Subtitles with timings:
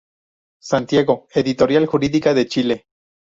[0.63, 2.85] Santiago: Editorial Jurídica de Chile.